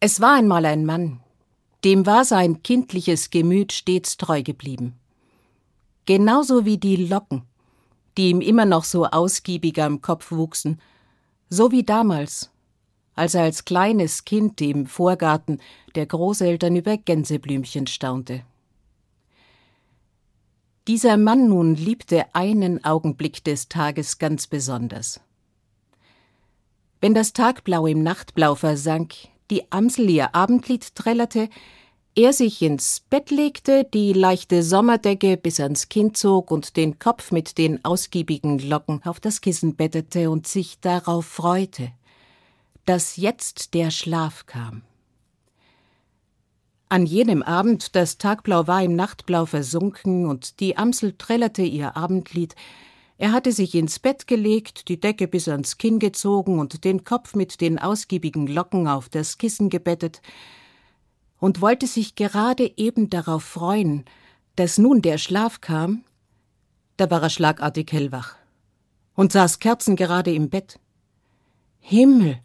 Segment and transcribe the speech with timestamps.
[0.00, 1.20] Es war einmal ein Mann,
[1.82, 4.94] dem war sein kindliches Gemüt stets treu geblieben.
[6.06, 7.42] Genauso wie die Locken,
[8.16, 10.80] die ihm immer noch so ausgiebig am Kopf wuchsen,
[11.50, 12.50] so wie damals,
[13.16, 15.60] als er als kleines Kind im Vorgarten
[15.96, 18.42] der Großeltern über Gänseblümchen staunte.
[20.86, 25.20] Dieser Mann nun liebte einen Augenblick des Tages ganz besonders.
[27.00, 29.14] Wenn das Tagblau im Nachtblau versank,
[29.50, 31.48] die Amsel ihr Abendlied trällerte,
[32.14, 37.30] er sich ins Bett legte, die leichte Sommerdecke bis ans Kinn zog und den Kopf
[37.30, 41.92] mit den ausgiebigen Locken auf das Kissen bettete und sich darauf freute,
[42.86, 44.82] dass jetzt der Schlaf kam.
[46.88, 52.56] An jenem Abend, das Tagblau war im Nachtblau versunken und die Amsel trällerte ihr Abendlied,
[53.18, 57.34] er hatte sich ins Bett gelegt, die Decke bis ans Kinn gezogen und den Kopf
[57.34, 60.22] mit den ausgiebigen Locken auf das Kissen gebettet
[61.40, 64.04] und wollte sich gerade eben darauf freuen,
[64.54, 66.04] dass nun der Schlaf kam,
[66.96, 68.36] da war er schlagartig hellwach
[69.14, 70.78] und saß kerzengerade im Bett.
[71.80, 72.38] Himmel,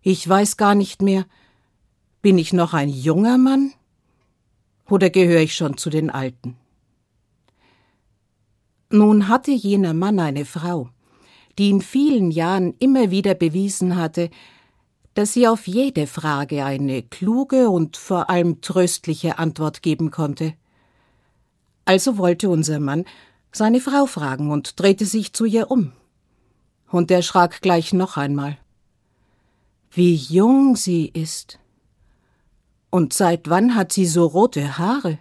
[0.00, 1.26] ich weiß gar nicht mehr,
[2.22, 3.74] bin ich noch ein junger Mann
[4.88, 6.56] oder gehöre ich schon zu den Alten?
[8.94, 10.88] Nun hatte jener Mann eine Frau,
[11.58, 14.30] die in vielen Jahren immer wieder bewiesen hatte,
[15.14, 20.54] dass sie auf jede Frage eine kluge und vor allem tröstliche Antwort geben konnte.
[21.84, 23.04] Also wollte unser Mann
[23.50, 25.90] seine Frau fragen und drehte sich zu ihr um.
[26.88, 28.58] Und er schrak gleich noch einmal.
[29.90, 31.58] Wie jung sie ist.
[32.90, 35.18] Und seit wann hat sie so rote Haare?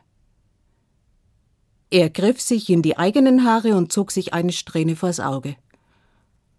[1.94, 5.55] Er griff sich in die eigenen Haare und zog sich eine Strähne vors Auge.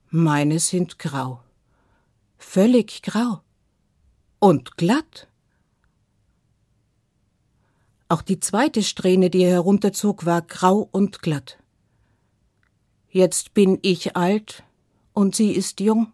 [0.08, 1.42] Meine sind grau.
[2.38, 3.40] Völlig grau.
[4.38, 5.26] Und glatt.
[8.08, 11.58] Auch die zweite Strähne, die er herunterzog, war grau und glatt.
[13.10, 14.62] Jetzt bin ich alt
[15.14, 16.12] und sie ist jung.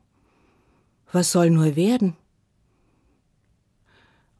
[1.12, 2.16] Was soll nur werden?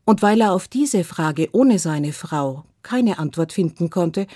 [0.06, 4.26] Und weil er auf diese Frage ohne seine Frau keine Antwort finden konnte,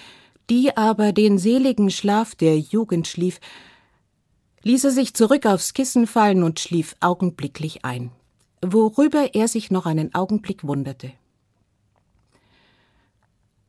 [0.50, 3.40] die aber den seligen Schlaf der Jugend schlief,
[4.62, 8.10] ließ er sich zurück aufs Kissen fallen und schlief augenblicklich ein,
[8.62, 11.12] worüber er sich noch einen Augenblick wunderte.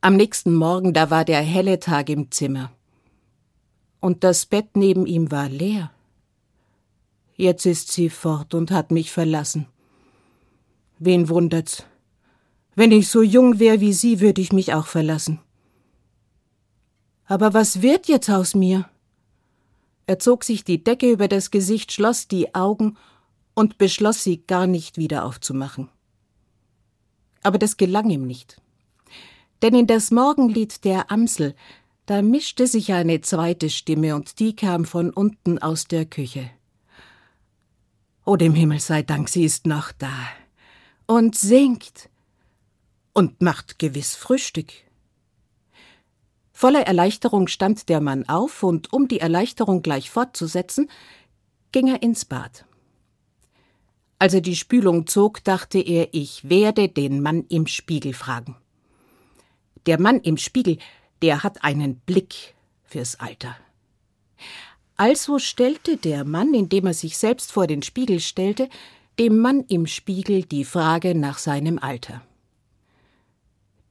[0.01, 2.71] Am nächsten Morgen, da war der helle Tag im Zimmer,
[3.99, 5.91] und das Bett neben ihm war leer.
[7.35, 9.67] Jetzt ist sie fort und hat mich verlassen.
[10.99, 11.85] Wen wundert's?
[12.75, 15.39] Wenn ich so jung wär wie sie, würde ich mich auch verlassen.
[17.25, 18.89] Aber was wird jetzt aus mir?
[20.07, 22.97] Er zog sich die Decke über das Gesicht, schloss die Augen
[23.55, 25.89] und beschloss, sie gar nicht wieder aufzumachen.
[27.41, 28.61] Aber das gelang ihm nicht.
[29.61, 31.55] Denn in das Morgenlied der Amsel,
[32.05, 36.51] da mischte sich eine zweite Stimme, und die kam von unten aus der Küche.
[38.25, 40.13] O dem Himmel sei Dank, sie ist noch da
[41.07, 42.09] und singt
[43.13, 44.71] und macht gewiss Frühstück.
[46.57, 50.89] Voller Erleichterung stand der Mann auf, und um die Erleichterung gleich fortzusetzen,
[51.73, 52.63] ging er ins Bad.
[54.19, 58.55] Als er die Spülung zog, dachte er, ich werde den Mann im Spiegel fragen.
[59.85, 60.77] Der Mann im Spiegel,
[61.21, 62.55] der hat einen Blick
[62.85, 63.57] fürs Alter.
[64.95, 68.69] Also stellte der Mann, indem er sich selbst vor den Spiegel stellte,
[69.19, 72.21] dem Mann im Spiegel die Frage nach seinem Alter.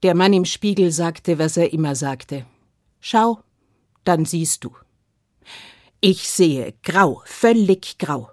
[0.02, 2.46] Der Mann im Spiegel sagte, was er immer sagte.
[3.06, 3.40] Schau,
[4.04, 4.74] dann siehst du.
[6.00, 8.30] Ich sehe grau, völlig grau.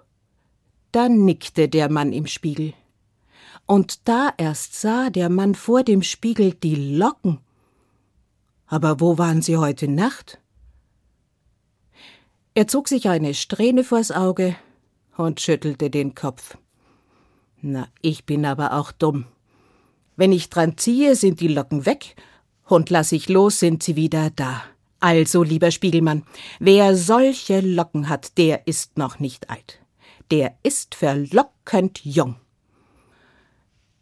[0.92, 2.72] Da nickte der Mann im Spiegel.
[3.66, 7.40] Und da erst sah der Mann vor dem Spiegel die Locken.
[8.64, 10.40] Aber wo waren sie heute Nacht?
[12.54, 14.56] Er zog sich eine Strähne vors Auge
[15.18, 16.56] und schüttelte den Kopf.
[17.60, 19.26] Na, ich bin aber auch dumm.
[20.16, 22.16] Wenn ich dran ziehe, sind die Locken weg
[22.72, 24.62] und lass ich los, sind sie wieder da.
[25.02, 26.22] Also, lieber Spiegelmann,
[26.60, 29.80] wer solche Locken hat, der ist noch nicht alt.
[30.30, 32.36] Der ist verlockend jung.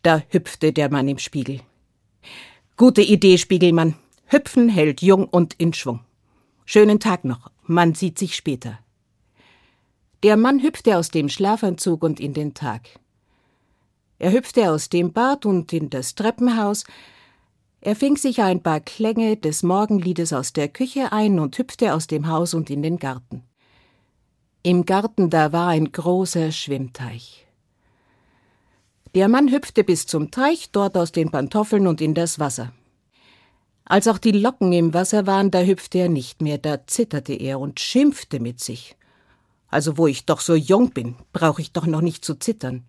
[0.02, 1.62] Da hüpfte der Mann im Spiegel.
[2.76, 3.94] Gute Idee, Spiegelmann.
[4.26, 6.00] Hüpfen hält jung und in Schwung.
[6.66, 7.50] Schönen Tag noch.
[7.62, 8.78] Man sieht sich später.
[10.22, 12.82] Der Mann hüpfte aus dem Schlafanzug und in den Tag.
[14.18, 16.84] Er hüpfte aus dem Bad und in das Treppenhaus,
[17.80, 22.06] er fing sich ein paar Klänge des Morgenliedes aus der Küche ein und hüpfte aus
[22.06, 23.42] dem Haus und in den Garten.
[24.62, 27.46] Im Garten da war ein großer Schwimmteich.
[29.14, 32.72] Der Mann hüpfte bis zum Teich, dort aus den Pantoffeln und in das Wasser.
[33.86, 37.58] Als auch die Locken im Wasser waren, da hüpfte er nicht mehr, da zitterte er
[37.58, 38.96] und schimpfte mit sich.
[39.68, 42.84] Also wo ich doch so jung bin, brauche ich doch noch nicht zu zittern.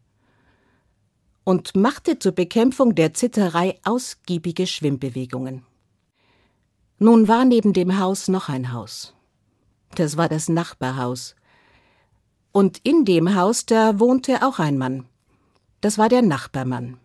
[1.51, 5.65] Und machte zur Bekämpfung der Zitterei ausgiebige Schwimmbewegungen.
[6.98, 9.13] Nun war neben dem Haus noch ein Haus.
[9.95, 11.36] Das war das Nachbarhaus.
[12.53, 15.03] Und in dem Haus, da wohnte auch ein Mann.
[15.81, 16.95] Das war der Nachbarmann.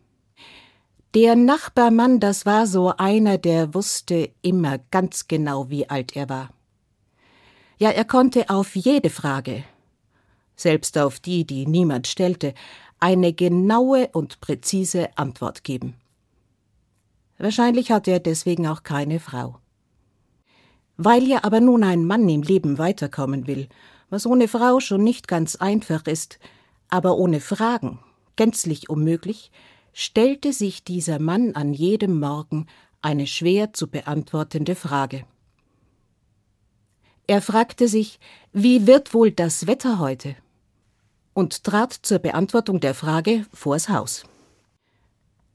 [1.17, 6.51] Der Nachbarmann, das war so einer, der wusste immer ganz genau, wie alt er war.
[7.79, 9.65] Ja, er konnte auf jede Frage,
[10.56, 12.55] selbst auf die, die niemand stellte,
[12.99, 15.94] eine genaue und präzise Antwort geben.
[17.38, 19.58] Wahrscheinlich hatte er deswegen auch keine Frau.
[20.97, 23.69] Weil ja aber nun ein Mann im Leben weiterkommen will,
[24.08, 26.38] was ohne Frau schon nicht ganz einfach ist,
[26.88, 27.99] aber ohne Fragen
[28.37, 29.50] gänzlich unmöglich,
[29.93, 32.67] stellte sich dieser Mann an jedem Morgen
[33.00, 35.25] eine schwer zu beantwortende Frage.
[37.26, 38.20] Er fragte sich,
[38.52, 40.37] wie wird wohl das Wetter heute?
[41.37, 44.25] Und trat zur Beantwortung der Frage vors Haus.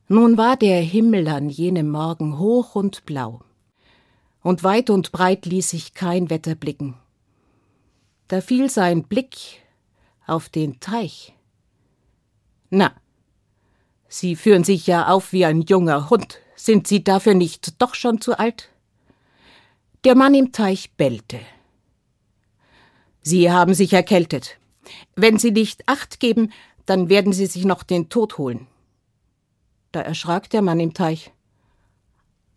[0.08, 3.42] Nun war der Himmel an jenem Morgen hoch und blau,
[4.44, 7.00] und weit und breit ließ sich kein Wetter blicken.
[8.28, 9.36] Da fiel sein Blick
[10.28, 11.34] auf den Teich.
[12.70, 12.94] Na,
[14.08, 16.38] Sie führen sich ja auf wie ein junger Hund.
[16.56, 18.70] Sind Sie dafür nicht doch schon zu alt?
[20.04, 21.40] Der Mann im Teich bellte.
[23.24, 24.61] Sie haben sich erkältet.
[25.16, 26.52] Wenn Sie nicht Acht geben,
[26.86, 28.68] dann werden Sie sich noch den Tod holen.
[29.92, 31.32] Da erschrak der Mann im Teich.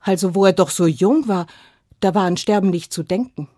[0.00, 1.46] Also, wo er doch so jung war,
[2.00, 3.48] da war an Sterben nicht zu denken.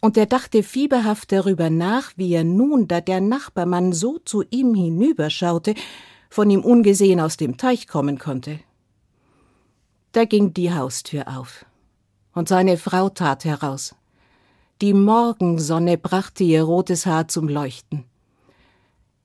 [0.00, 4.74] Und er dachte fieberhaft darüber nach, wie er nun, da der Nachbarmann so zu ihm
[4.74, 5.74] hinüberschaute,
[6.30, 8.60] von ihm ungesehen aus dem Teich kommen konnte.
[10.12, 11.64] Da ging die Haustür auf,
[12.34, 13.94] und seine Frau tat heraus.
[14.82, 18.02] Die Morgensonne brachte ihr rotes Haar zum Leuchten.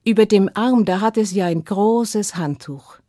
[0.04, 3.00] Über dem Arm, da hatte sie ein großes Handtuch.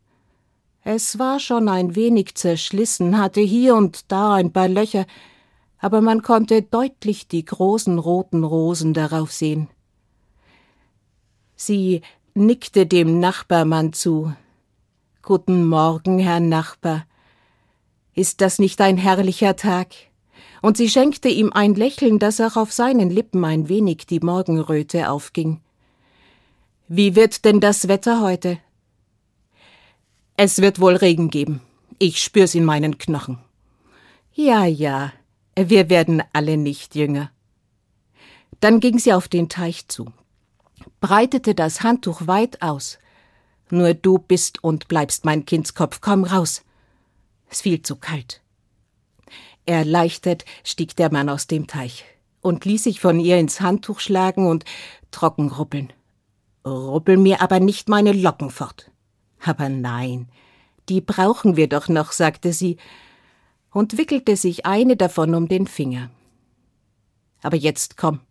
[0.84, 5.06] Es war schon ein wenig zerschlissen, hatte hier und da ein paar Löcher,
[5.78, 9.70] aber man konnte deutlich die großen roten Rosen darauf sehen.
[11.56, 12.02] Sie
[12.34, 14.34] nickte dem Nachbarmann zu.
[15.22, 17.06] Guten Morgen, Herr Nachbar.
[18.16, 20.09] Ist das nicht ein herrlicher Tag?
[20.62, 25.10] Und sie schenkte ihm ein Lächeln, das auch auf seinen Lippen ein wenig die Morgenröte
[25.10, 25.62] aufging.
[26.88, 28.60] Wie wird denn das Wetter heute?
[30.38, 31.62] Es wird wohl Regen geben.
[31.98, 33.40] Ich spür's in meinen Knochen.
[34.34, 35.12] Ja, ja,
[35.56, 37.32] wir werden alle nicht jünger.
[38.60, 40.12] Dann ging sie auf den Teich zu
[41.00, 43.00] breitete das Handtuch weit aus.
[43.70, 46.64] Nur du bist und bleibst mein Kindskopf, komm raus.
[47.50, 48.42] Es fiel zu kalt.
[49.70, 52.04] Erleichtert stieg der Mann aus dem Teich
[52.42, 54.66] und ließ sich von ihr ins Handtuch schlagen und
[55.12, 55.94] trocken ruppeln.
[56.66, 58.90] Ruppel mir aber nicht meine Locken fort.
[59.46, 60.28] Aber nein,
[60.90, 62.78] die brauchen wir doch noch, sagte sie
[63.72, 66.10] und wickelte sich eine davon um den Finger.
[67.44, 68.22] Aber jetzt komm.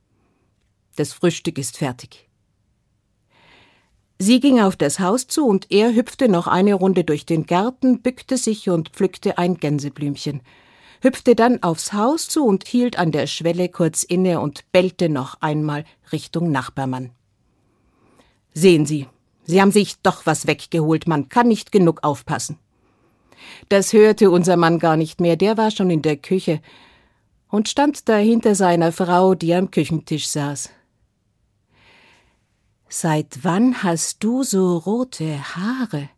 [0.96, 2.28] Das Frühstück ist fertig.
[4.18, 8.02] Sie ging auf das Haus zu und er hüpfte noch eine Runde durch den Garten,
[8.02, 10.40] bückte sich und pflückte ein Gänseblümchen,
[11.00, 15.40] hüpfte dann aufs Haus zu und hielt an der Schwelle kurz inne und bellte noch
[15.40, 17.10] einmal Richtung Nachbarmann.
[18.54, 19.06] Sehen Sie,
[19.44, 22.58] Sie haben sich doch was weggeholt, man kann nicht genug aufpassen.
[23.68, 26.60] Das hörte unser Mann gar nicht mehr, der war schon in der Küche
[27.48, 30.70] und stand da hinter seiner Frau, die am Küchentisch saß.
[32.90, 36.08] Seit wann hast du so rote Haare?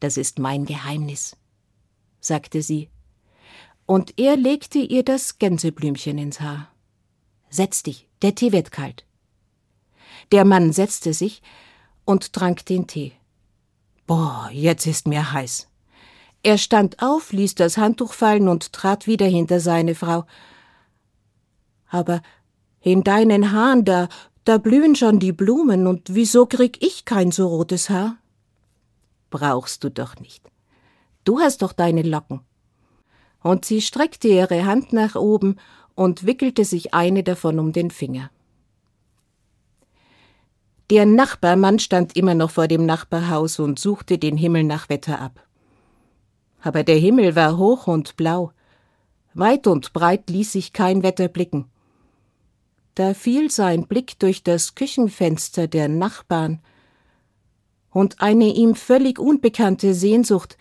[0.00, 1.36] Das ist mein Geheimnis,
[2.20, 2.88] sagte sie,
[3.86, 6.68] und er legte ihr das Gänseblümchen ins Haar.
[7.48, 9.04] Setz dich, der Tee wird kalt.
[10.30, 11.42] Der Mann setzte sich
[12.04, 13.12] und trank den Tee.
[14.06, 15.68] Boah, jetzt ist mir heiß.
[16.42, 20.24] Er stand auf, ließ das Handtuch fallen und trat wieder hinter seine Frau.
[21.88, 22.22] Aber
[22.80, 24.08] in deinen Haaren da
[24.44, 28.16] da blühen schon die Blumen, und wieso krieg ich kein so rotes Haar?
[29.30, 30.42] Brauchst du doch nicht.
[31.24, 32.40] Du hast doch deine Locken.
[33.42, 35.56] Und sie streckte ihre Hand nach oben
[35.94, 38.30] und wickelte sich eine davon um den Finger.
[40.90, 45.46] Der Nachbarmann stand immer noch vor dem Nachbarhaus und suchte den Himmel nach Wetter ab.
[46.62, 48.52] Aber der Himmel war hoch und blau.
[49.32, 51.70] Weit und breit ließ sich kein Wetter blicken.
[52.96, 56.60] Da fiel sein Blick durch das Küchenfenster der Nachbarn,
[57.92, 60.56] und eine ihm völlig unbekannte Sehnsucht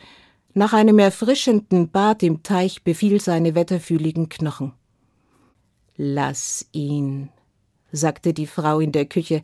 [0.54, 4.74] nach einem erfrischenden Bad im Teich befiel seine wetterfühligen Knochen.
[5.96, 7.30] Lass ihn,
[7.92, 9.44] sagte die Frau in der Küche,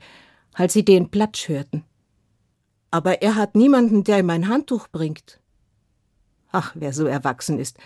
[0.54, 1.84] als sie den Platsch hörten.
[2.92, 5.40] Aber er hat niemanden, der ihm ein Handtuch bringt.
[6.52, 7.78] Ach, wer so erwachsen ist,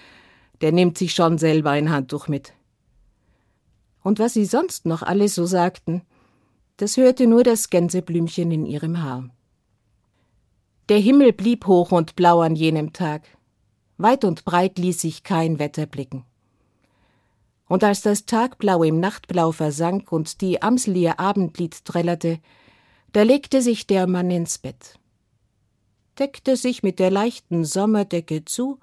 [0.62, 2.54] der nimmt sich schon selber ein Handtuch mit.
[4.04, 6.04] Und was sie sonst noch alles so sagten,
[6.78, 9.30] das hörte nur das Gänseblümchen in ihrem Haar.
[10.90, 13.22] Der Himmel blieb hoch und blau an jenem Tag.
[13.98, 16.26] Weit und breit ließ sich kein Wetter blicken.
[17.68, 22.40] Und als das Tagblau im Nachtblau versank und die Amsel ihr Abendlied trällerte,
[23.14, 25.00] da legte sich der Mann ins Bett,
[26.18, 28.80] deckte sich mit der leichten Sommerdecke zu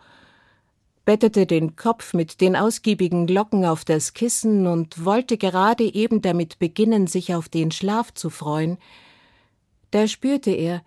[1.07, 6.59] bettete den Kopf mit den ausgiebigen Locken auf das Kissen und wollte gerade eben damit
[6.59, 8.77] beginnen, sich auf den Schlaf zu freuen,
[9.93, 10.83] da spürte er,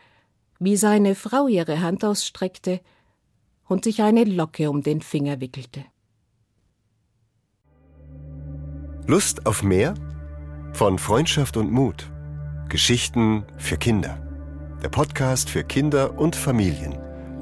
[0.60, 2.82] wie seine Frau ihre Hand ausstreckte
[3.68, 5.86] und sich eine Locke um den Finger wickelte.
[9.08, 9.94] Lust auf mehr?
[10.74, 12.12] Von Freundschaft und Mut.
[12.68, 14.22] Geschichten für Kinder.
[14.84, 16.98] Der Podcast für Kinder und Familien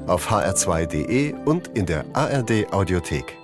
[0.08, 3.36] auf hr2.de und in der ARD Audiothek.